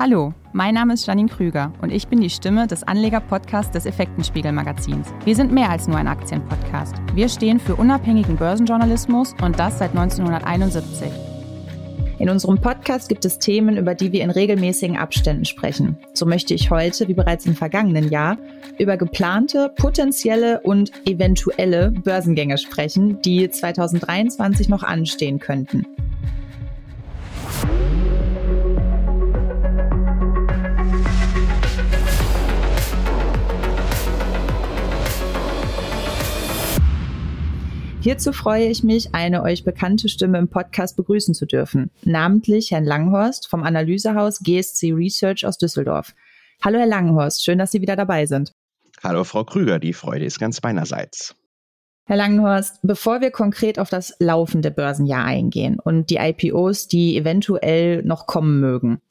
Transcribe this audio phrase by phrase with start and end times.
[0.00, 5.08] Hallo, mein Name ist Janine Krüger und ich bin die Stimme des Anleger-Podcasts des Effektenspiegel-Magazins.
[5.24, 6.94] Wir sind mehr als nur ein Aktienpodcast.
[7.16, 11.10] Wir stehen für unabhängigen Börsenjournalismus und das seit 1971.
[12.20, 15.98] In unserem Podcast gibt es Themen, über die wir in regelmäßigen Abständen sprechen.
[16.14, 18.38] So möchte ich heute, wie bereits im vergangenen Jahr,
[18.78, 25.84] über geplante, potenzielle und eventuelle Börsengänge sprechen, die 2023 noch anstehen könnten.
[38.08, 42.86] Hierzu freue ich mich, eine euch bekannte Stimme im Podcast begrüßen zu dürfen, namentlich Herrn
[42.86, 46.14] Langhorst vom Analysehaus GSC Research aus Düsseldorf.
[46.64, 48.54] Hallo Herr Langhorst, schön, dass Sie wieder dabei sind.
[49.04, 51.34] Hallo Frau Krüger, die Freude ist ganz meinerseits.
[52.06, 58.02] Herr Langenhorst, bevor wir konkret auf das laufende Börsenjahr eingehen und die IPOs, die eventuell
[58.04, 59.02] noch kommen mögen.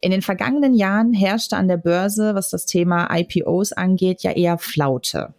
[0.00, 4.58] In den vergangenen Jahren herrschte an der Börse, was das Thema IPOs angeht, ja eher
[4.58, 5.32] Flaute.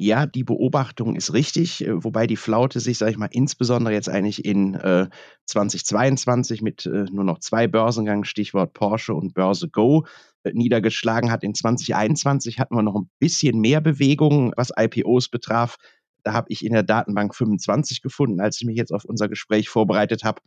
[0.00, 4.08] Ja, die Beobachtung ist richtig, äh, wobei die Flaute sich, sage ich mal, insbesondere jetzt
[4.08, 5.08] eigentlich in äh,
[5.46, 10.06] 2022 mit äh, nur noch zwei Börsengängen, Stichwort Porsche und Börse Go,
[10.44, 11.42] äh, niedergeschlagen hat.
[11.42, 15.78] In 2021 hatten wir noch ein bisschen mehr Bewegung, was IPOs betraf.
[16.22, 19.68] Da habe ich in der Datenbank 25 gefunden, als ich mich jetzt auf unser Gespräch
[19.68, 20.40] vorbereitet habe.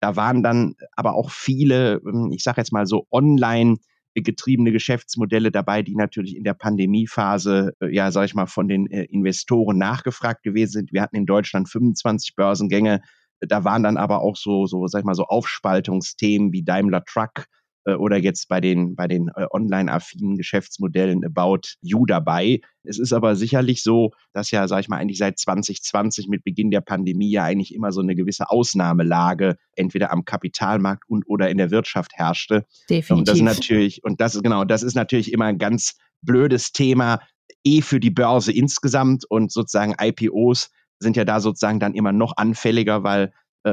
[0.00, 3.76] Da waren dann aber auch viele, ähm, ich sage jetzt mal so online
[4.22, 8.86] getriebene Geschäftsmodelle dabei, die natürlich in der Pandemiephase, äh, ja, sag ich mal, von den
[8.90, 10.92] äh, Investoren nachgefragt gewesen sind.
[10.92, 13.00] Wir hatten in Deutschland 25 Börsengänge.
[13.40, 17.46] Da waren dann aber auch so, so, sag ich mal, so Aufspaltungsthemen wie Daimler Truck
[17.94, 22.60] oder jetzt bei den, bei den äh, online-affinen Geschäftsmodellen About You dabei.
[22.82, 26.70] Es ist aber sicherlich so, dass ja, sag ich mal, eigentlich seit 2020 mit Beginn
[26.70, 31.58] der Pandemie ja eigentlich immer so eine gewisse Ausnahmelage entweder am Kapitalmarkt und oder in
[31.58, 32.64] der Wirtschaft herrschte.
[32.90, 33.10] Definitiv.
[33.10, 36.72] Und das ist natürlich, und das ist genau, das ist natürlich immer ein ganz blödes
[36.72, 37.20] Thema,
[37.64, 42.36] eh für die Börse insgesamt und sozusagen IPOs sind ja da sozusagen dann immer noch
[42.36, 43.28] anfälliger, weil äh,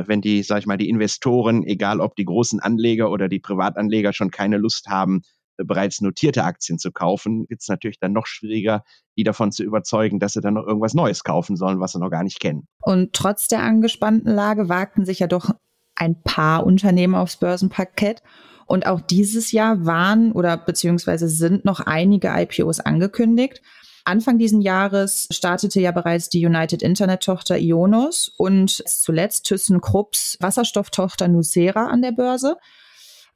[0.08, 4.14] wenn die, sag ich mal, die Investoren, egal ob die großen Anleger oder die Privatanleger
[4.14, 5.22] schon keine Lust haben,
[5.58, 8.84] äh, bereits notierte Aktien zu kaufen, wird es natürlich dann noch schwieriger,
[9.18, 12.10] die davon zu überzeugen, dass sie dann noch irgendwas Neues kaufen sollen, was sie noch
[12.10, 12.68] gar nicht kennen.
[12.82, 15.52] Und trotz der angespannten Lage wagten sich ja doch
[15.96, 18.24] ein paar Unternehmen aufs Börsenparkett.
[18.66, 23.62] Und auch dieses Jahr waren oder beziehungsweise sind noch einige IPOs angekündigt.
[24.06, 31.88] Anfang diesen Jahres startete ja bereits die United Internet-Tochter Ionos und zuletzt ThyssenKrupps Wasserstofftochter Nucera
[31.88, 32.58] an der Börse.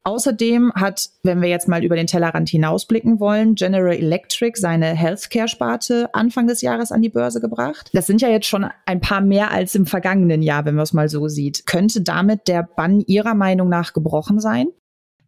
[0.04, 6.14] Außerdem hat, wenn wir jetzt mal über den Tellerrand hinausblicken wollen, General Electric seine Healthcare-Sparte
[6.14, 7.90] Anfang des Jahres an die Börse gebracht.
[7.92, 10.94] Das sind ja jetzt schon ein paar mehr als im vergangenen Jahr, wenn man es
[10.94, 11.66] mal so sieht.
[11.66, 14.68] Könnte damit der Bann Ihrer Meinung nach gebrochen sein?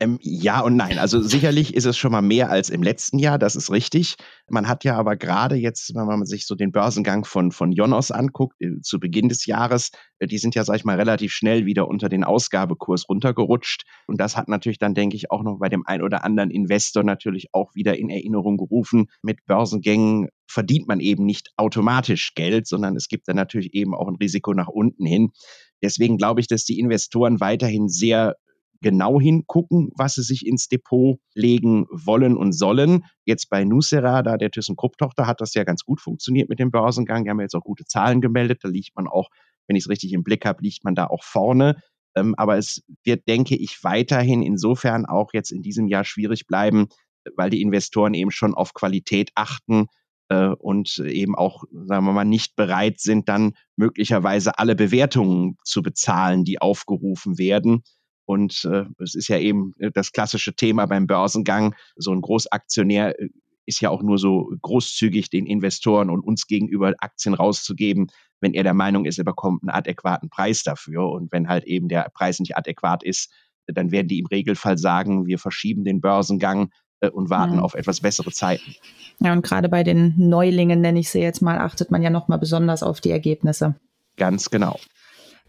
[0.01, 0.97] Ähm, ja und nein.
[0.97, 4.15] Also sicherlich ist es schon mal mehr als im letzten Jahr, das ist richtig.
[4.49, 8.11] Man hat ja aber gerade jetzt, wenn man sich so den Börsengang von, von Jonos
[8.11, 11.65] anguckt, äh, zu Beginn des Jahres, äh, die sind ja, sag ich mal, relativ schnell
[11.65, 13.83] wieder unter den Ausgabekurs runtergerutscht.
[14.07, 17.03] Und das hat natürlich dann, denke ich, auch noch bei dem ein oder anderen Investor
[17.03, 19.07] natürlich auch wieder in Erinnerung gerufen.
[19.21, 24.07] Mit Börsengängen verdient man eben nicht automatisch Geld, sondern es gibt dann natürlich eben auch
[24.07, 25.31] ein Risiko nach unten hin.
[25.83, 28.35] Deswegen glaube ich, dass die Investoren weiterhin sehr
[28.81, 33.05] genau hingucken, was sie sich ins Depot legen wollen und sollen.
[33.25, 37.23] Jetzt bei Nucera, da der ThyssenKrupp-Tochter, hat das ja ganz gut funktioniert mit dem Börsengang.
[37.23, 38.59] Die haben jetzt auch gute Zahlen gemeldet.
[38.63, 39.29] Da liegt man auch,
[39.67, 41.81] wenn ich es richtig im Blick habe, liegt man da auch vorne.
[42.15, 46.87] Ähm, aber es wird, denke ich, weiterhin insofern auch jetzt in diesem Jahr schwierig bleiben,
[47.35, 49.87] weil die Investoren eben schon auf Qualität achten
[50.29, 55.81] äh, und eben auch, sagen wir mal, nicht bereit sind, dann möglicherweise alle Bewertungen zu
[55.81, 57.83] bezahlen, die aufgerufen werden.
[58.29, 61.73] Und äh, es ist ja eben äh, das klassische Thema beim Börsengang.
[61.95, 63.29] So ein Großaktionär äh,
[63.65, 68.61] ist ja auch nur so großzügig den Investoren und uns gegenüber Aktien rauszugeben, wenn er
[68.61, 71.09] der Meinung ist, er bekommt einen adäquaten Preis dafür.
[71.09, 73.31] Und wenn halt eben der Preis nicht adäquat ist,
[73.65, 77.61] dann werden die im Regelfall sagen, wir verschieben den Börsengang äh, und warten ja.
[77.61, 78.75] auf etwas bessere Zeiten.
[79.19, 82.37] Ja, und gerade bei den Neulingen, nenne ich sie jetzt mal, achtet man ja nochmal
[82.37, 83.73] besonders auf die Ergebnisse.
[84.17, 84.79] Ganz genau.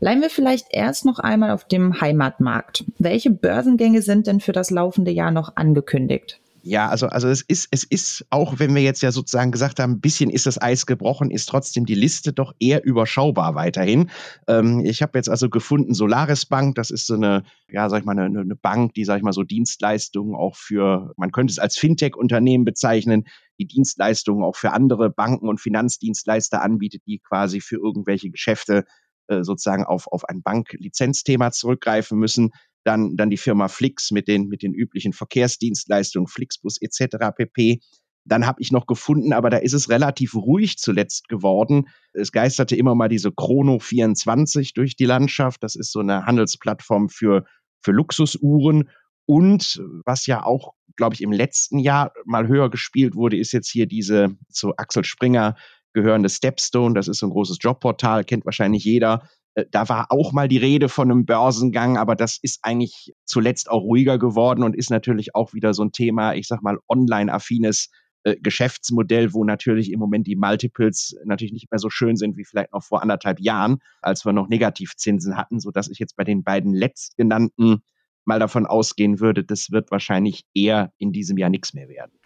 [0.01, 2.85] Bleiben wir vielleicht erst noch einmal auf dem Heimatmarkt.
[2.99, 6.41] Welche Börsengänge sind denn für das laufende Jahr noch angekündigt?
[6.63, 9.93] Ja, also, also es ist, es ist, auch wenn wir jetzt ja sozusagen gesagt haben,
[9.93, 14.11] ein bisschen ist das Eis gebrochen, ist trotzdem die Liste doch eher überschaubar weiterhin.
[14.47, 18.05] Ähm, ich habe jetzt also gefunden, Solaris Bank, das ist so eine, ja, sag ich
[18.05, 21.59] mal, eine, eine Bank, die, sag ich mal, so Dienstleistungen auch für, man könnte es
[21.59, 23.25] als Fintech-Unternehmen bezeichnen,
[23.59, 28.85] die Dienstleistungen auch für andere Banken und Finanzdienstleister anbietet, die quasi für irgendwelche Geschäfte
[29.31, 32.51] äh, sozusagen auf, auf ein Banklizenzthema zurückgreifen müssen.
[32.83, 37.17] dann, dann die Firma Flix mit den, mit den üblichen Verkehrsdienstleistungen, Flixbus etc.
[37.37, 37.81] pp.
[38.25, 41.89] Dann habe ich noch gefunden, aber da ist es relativ ruhig zuletzt geworden.
[42.13, 45.63] Es geisterte immer mal diese Chrono 24 durch die Landschaft.
[45.63, 47.45] Das ist so eine Handelsplattform für,
[47.83, 48.89] für Luxusuhren.
[49.27, 53.71] Und was ja auch, glaube ich, im letzten Jahr mal höher gespielt wurde, ist jetzt
[53.71, 55.55] hier diese zu Axel Springer
[55.93, 56.95] gehörende Stepstone.
[56.95, 59.29] Das ist so ein großes Jobportal, kennt wahrscheinlich jeder.
[59.55, 63.71] Äh, da war auch mal die Rede von einem Börsengang, aber das ist eigentlich zuletzt
[63.71, 67.91] auch ruhiger geworden und ist natürlich auch wieder so ein Thema, ich sag mal, online-affines
[68.25, 72.45] äh, Geschäftsmodell, wo natürlich im Moment die Multiples natürlich nicht mehr so schön sind wie
[72.45, 76.25] vielleicht noch vor anderthalb Jahren, als wir noch Negativzinsen hatten, so dass ich jetzt bei
[76.25, 77.83] den beiden letztgenannten
[78.27, 82.20] mal davon ausgehen würde, das wird wahrscheinlich eher in diesem Jahr nichts mehr werden.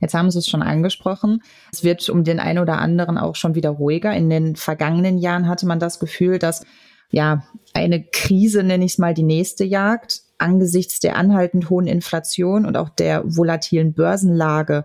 [0.00, 1.42] Jetzt haben Sie es schon angesprochen.
[1.72, 4.14] Es wird um den einen oder anderen auch schon wieder ruhiger.
[4.14, 6.64] In den vergangenen Jahren hatte man das Gefühl, dass
[7.10, 7.44] ja
[7.74, 10.22] eine Krise, nenne ich es mal, die nächste jagt.
[10.38, 14.84] Angesichts der anhaltend hohen Inflation und auch der volatilen Börsenlage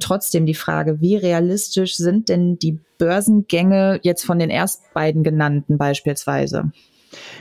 [0.00, 5.78] Trotzdem die Frage, wie realistisch sind denn die Börsengänge jetzt von den erst beiden genannten
[5.78, 6.70] beispielsweise?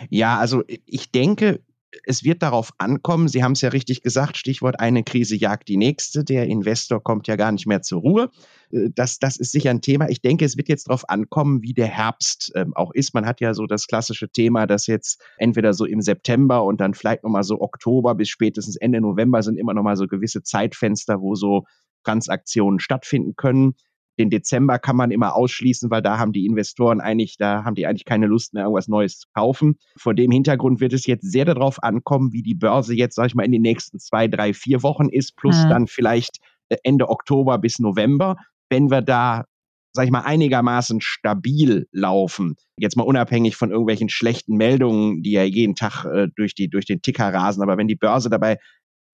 [0.09, 1.59] Ja, also ich denke,
[2.03, 5.77] es wird darauf ankommen, Sie haben es ja richtig gesagt, Stichwort eine Krise jagt die
[5.77, 6.23] nächste.
[6.23, 8.31] Der Investor kommt ja gar nicht mehr zur Ruhe.
[8.71, 10.09] Äh, das, das ist sicher ein Thema.
[10.09, 13.13] Ich denke, es wird jetzt darauf ankommen, wie der Herbst ähm, auch ist.
[13.13, 16.93] Man hat ja so das klassische Thema, dass jetzt entweder so im September und dann
[16.93, 21.35] vielleicht nochmal so Oktober bis spätestens Ende November sind immer nochmal so gewisse Zeitfenster, wo
[21.35, 21.63] so
[22.03, 23.75] Transaktionen stattfinden können.
[24.17, 27.85] Den Dezember kann man immer ausschließen, weil da haben die Investoren eigentlich, da haben die
[27.85, 29.77] eigentlich keine Lust mehr, irgendwas Neues zu kaufen.
[29.97, 33.35] Vor dem Hintergrund wird es jetzt sehr darauf ankommen, wie die Börse jetzt, sag ich
[33.35, 35.69] mal, in den nächsten zwei, drei, vier Wochen ist, plus mhm.
[35.69, 36.37] dann vielleicht
[36.69, 38.37] äh, Ende Oktober bis November.
[38.69, 39.45] Wenn wir da,
[39.93, 45.43] sag ich mal, einigermaßen stabil laufen, jetzt mal unabhängig von irgendwelchen schlechten Meldungen, die ja
[45.43, 48.57] jeden Tag äh, durch, die, durch den Ticker rasen, aber wenn die Börse dabei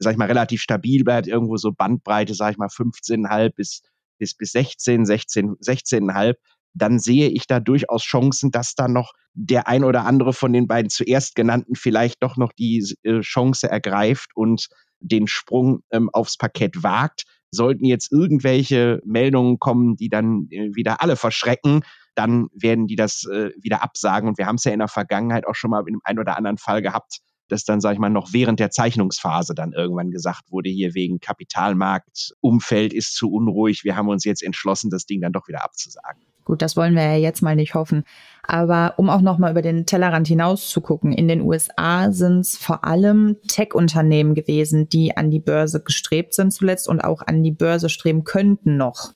[0.02, 3.82] sag ich mal, relativ stabil bleibt, irgendwo so Bandbreite, sag ich mal, 15,5 bis,
[4.22, 6.36] bis, bis 16, 16, 16,5,
[6.74, 10.68] dann sehe ich da durchaus Chancen, dass da noch der ein oder andere von den
[10.68, 14.68] beiden zuerst genannten vielleicht doch noch die äh, Chance ergreift und
[15.00, 17.24] den Sprung ähm, aufs Parkett wagt.
[17.50, 21.82] Sollten jetzt irgendwelche Meldungen kommen, die dann äh, wieder alle verschrecken,
[22.14, 24.30] dann werden die das äh, wieder absagen.
[24.30, 26.38] Und wir haben es ja in der Vergangenheit auch schon mal in einem ein oder
[26.38, 27.22] anderen Fall gehabt,
[27.52, 31.20] dass dann, sage ich mal, noch während der Zeichnungsphase dann irgendwann gesagt wurde, hier wegen
[31.20, 36.22] Kapitalmarktumfeld ist zu unruhig, wir haben uns jetzt entschlossen, das Ding dann doch wieder abzusagen.
[36.44, 38.04] Gut, das wollen wir ja jetzt mal nicht hoffen.
[38.44, 42.58] Aber um auch nochmal über den Tellerrand hinaus zu gucken, in den USA sind es
[42.58, 47.52] vor allem Tech-Unternehmen gewesen, die an die Börse gestrebt sind zuletzt und auch an die
[47.52, 49.14] Börse streben könnten noch.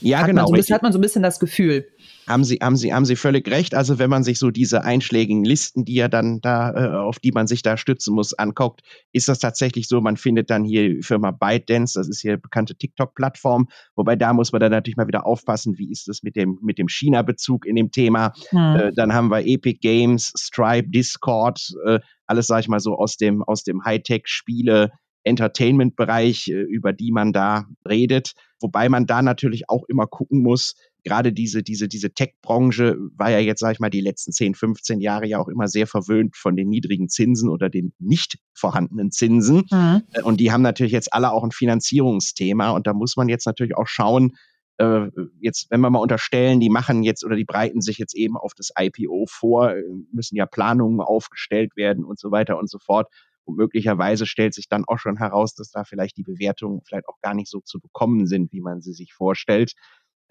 [0.00, 0.50] Ja, hat genau.
[0.50, 1.86] Man so, hat man so ein bisschen das Gefühl.
[2.26, 3.74] Haben Sie, haben Sie, haben Sie völlig recht.
[3.74, 7.32] Also wenn man sich so diese einschlägigen Listen, die ja dann da, äh, auf die
[7.32, 8.82] man sich da stützen muss, anguckt,
[9.12, 10.00] ist das tatsächlich so.
[10.00, 13.68] Man findet dann hier die Firma ByteDance, das ist hier bekannte TikTok-Plattform.
[13.96, 16.78] Wobei da muss man dann natürlich mal wieder aufpassen, wie ist das mit dem, mit
[16.78, 18.32] dem China-Bezug in dem Thema.
[18.50, 18.76] Hm.
[18.76, 23.16] Äh, dann haben wir Epic Games, Stripe, Discord, äh, alles, sag ich mal, so aus
[23.16, 24.92] dem, aus dem Hightech-Spiele,
[25.24, 28.32] Entertainment-Bereich, über die man da redet.
[28.60, 30.74] Wobei man da natürlich auch immer gucken muss,
[31.04, 35.00] gerade diese, diese, diese Tech-Branche war ja jetzt, sage ich mal, die letzten 10, 15
[35.00, 39.64] Jahre ja auch immer sehr verwöhnt von den niedrigen Zinsen oder den nicht vorhandenen Zinsen.
[39.70, 40.02] Mhm.
[40.12, 42.70] Äh, und die haben natürlich jetzt alle auch ein Finanzierungsthema.
[42.70, 44.36] Und da muss man jetzt natürlich auch schauen,
[44.78, 45.08] äh,
[45.40, 48.52] jetzt, wenn wir mal unterstellen, die machen jetzt oder die breiten sich jetzt eben auf
[48.54, 49.74] das IPO vor,
[50.12, 53.08] müssen ja Planungen aufgestellt werden und so weiter und so fort.
[53.44, 57.20] Und möglicherweise stellt sich dann auch schon heraus, dass da vielleicht die Bewertungen vielleicht auch
[57.20, 59.72] gar nicht so zu bekommen sind, wie man sie sich vorstellt.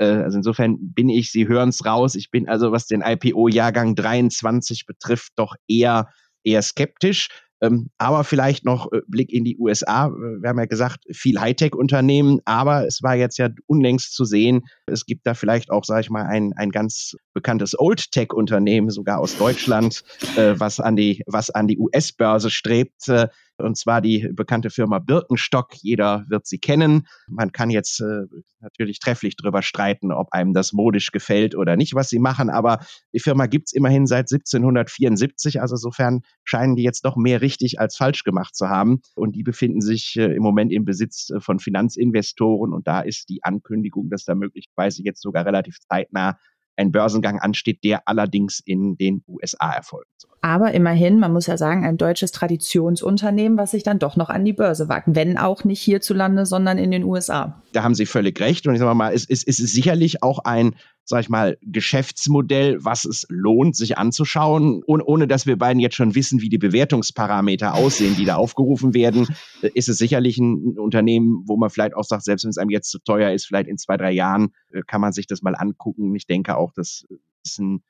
[0.01, 3.95] Äh, also insofern bin ich, Sie hören es raus, ich bin also, was den IPO-Jahrgang
[3.95, 6.09] 23 betrifft, doch eher,
[6.43, 7.29] eher skeptisch.
[7.63, 10.09] Ähm, aber vielleicht noch äh, Blick in die USA.
[10.09, 15.05] Wir haben ja gesagt, viel Hightech-Unternehmen, aber es war jetzt ja unlängst zu sehen, es
[15.05, 20.03] gibt da vielleicht auch, sage ich mal, ein, ein ganz bekanntes Old-Tech-Unternehmen, sogar aus Deutschland,
[20.35, 21.23] äh, was an die,
[21.67, 23.07] die US-Börse strebt.
[23.07, 23.27] Äh,
[23.61, 25.75] und zwar die bekannte Firma Birkenstock.
[25.81, 27.07] Jeder wird sie kennen.
[27.27, 28.25] Man kann jetzt äh,
[28.59, 32.79] natürlich trefflich darüber streiten, ob einem das modisch gefällt oder nicht, was sie machen, aber
[33.13, 37.95] die Firma gibt's immerhin seit 1774, also insofern scheinen die jetzt doch mehr richtig als
[37.95, 39.01] falsch gemacht zu haben.
[39.15, 43.29] Und die befinden sich äh, im Moment im Besitz äh, von Finanzinvestoren und da ist
[43.29, 46.37] die Ankündigung, dass da möglicherweise jetzt sogar relativ zeitnah
[46.77, 50.30] ein Börsengang ansteht, der allerdings in den USA erfolgen soll.
[50.43, 54.43] Aber immerhin, man muss ja sagen, ein deutsches Traditionsunternehmen, was sich dann doch noch an
[54.43, 57.61] die Börse wagt, wenn auch nicht hierzulande, sondern in den USA.
[57.73, 58.65] Da haben Sie völlig recht.
[58.65, 62.83] Und ich sage mal, es, es, es ist sicherlich auch ein, sag ich mal, Geschäftsmodell,
[62.83, 64.81] was es lohnt, sich anzuschauen.
[64.83, 68.95] Und ohne dass wir beiden jetzt schon wissen, wie die Bewertungsparameter aussehen, die da aufgerufen
[68.95, 69.27] werden,
[69.61, 72.71] äh, ist es sicherlich ein Unternehmen, wo man vielleicht auch sagt, selbst wenn es einem
[72.71, 75.53] jetzt zu teuer ist, vielleicht in zwei, drei Jahren äh, kann man sich das mal
[75.53, 76.15] angucken.
[76.15, 77.05] Ich denke auch, das
[77.43, 77.83] ist ein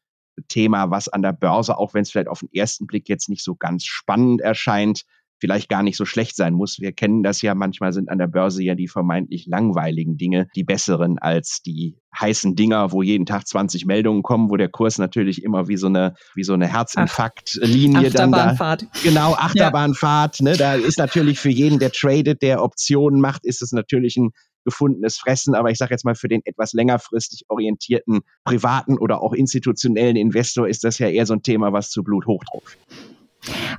[0.48, 3.44] Thema, was an der Börse, auch wenn es vielleicht auf den ersten Blick jetzt nicht
[3.44, 5.04] so ganz spannend erscheint,
[5.42, 6.80] vielleicht gar nicht so schlecht sein muss.
[6.80, 10.64] Wir kennen das ja, manchmal sind an der Börse ja die vermeintlich langweiligen Dinge die
[10.64, 15.44] besseren als die heißen Dinger, wo jeden Tag 20 Meldungen kommen, wo der Kurs natürlich
[15.44, 18.78] immer wie so eine, wie so eine Herzinfarktlinie dann da.
[19.04, 20.40] Genau, Achterbahnfahrt.
[20.40, 20.44] Ja.
[20.44, 24.32] Ne, da ist natürlich für jeden, der tradet, der Optionen macht, ist es natürlich ein
[24.63, 25.56] gefundenes Fressen.
[25.56, 30.68] Aber ich sage jetzt mal, für den etwas längerfristig orientierten privaten oder auch institutionellen Investor
[30.68, 32.77] ist das ja eher so ein Thema, was zu Blut hochdruckt.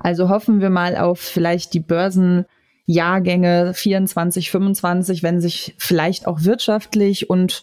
[0.01, 7.31] Also hoffen wir mal auf vielleicht die Börsenjahrgänge 24, 25, wenn sich vielleicht auch wirtschaftlich
[7.31, 7.63] und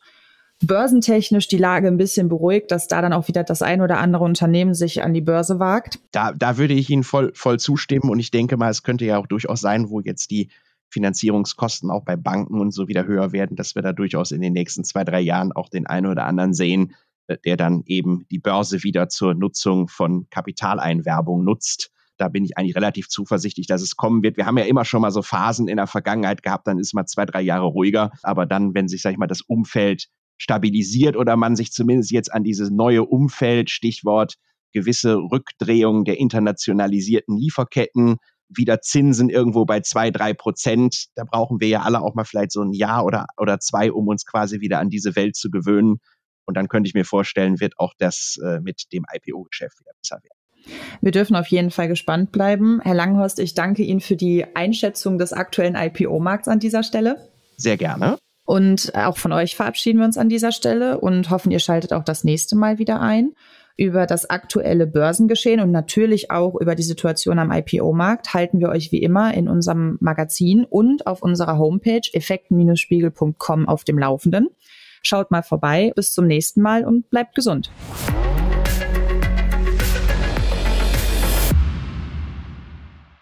[0.61, 4.23] börsentechnisch die Lage ein bisschen beruhigt, dass da dann auch wieder das ein oder andere
[4.23, 5.99] Unternehmen sich an die Börse wagt.
[6.11, 9.17] Da, da würde ich Ihnen voll, voll zustimmen und ich denke mal, es könnte ja
[9.17, 10.49] auch durchaus sein, wo jetzt die
[10.89, 14.53] Finanzierungskosten auch bei Banken und so wieder höher werden, dass wir da durchaus in den
[14.53, 16.95] nächsten zwei, drei Jahren auch den einen oder anderen sehen,
[17.27, 21.91] äh, der dann eben die Börse wieder zur Nutzung von Kapitaleinwerbung nutzt.
[22.17, 24.35] Da bin ich eigentlich relativ zuversichtlich, dass es kommen wird.
[24.35, 27.05] Wir haben ja immer schon mal so Phasen in der Vergangenheit gehabt, dann ist mal
[27.05, 28.11] zwei, drei Jahre ruhiger.
[28.23, 32.33] Aber dann, wenn sich, sag ich mal, das Umfeld stabilisiert oder man sich zumindest jetzt
[32.33, 34.35] an dieses neue Umfeld, Stichwort
[34.71, 38.17] gewisse Rückdrehung der internationalisierten Lieferketten,
[38.49, 41.05] wieder Zinsen irgendwo bei zwei, drei Prozent.
[41.15, 44.07] Da brauchen wir ja alle auch mal vielleicht so ein Jahr oder, oder zwei, um
[44.07, 45.97] uns quasi wieder an diese Welt zu gewöhnen.
[46.45, 50.19] Und dann könnte ich mir vorstellen, wird auch das äh, mit dem IPO-Geschäft wieder besser
[50.23, 50.39] werden.
[51.01, 52.81] Wir dürfen auf jeden Fall gespannt bleiben.
[52.81, 57.29] Herr Langhorst, ich danke Ihnen für die Einschätzung des aktuellen IPO-Markts an dieser Stelle.
[57.55, 58.17] Sehr gerne.
[58.45, 62.03] Und auch von euch verabschieden wir uns an dieser Stelle und hoffen, ihr schaltet auch
[62.03, 63.33] das nächste Mal wieder ein
[63.79, 68.91] über das aktuelle Börsengeschehen und natürlich auch über die Situation am IPO-Markt halten wir euch
[68.91, 74.49] wie immer in unserem Magazin und auf unserer Homepage effekten-spiegel.com auf dem Laufenden.
[75.01, 75.93] Schaut mal vorbei.
[75.95, 77.71] Bis zum nächsten Mal und bleibt gesund.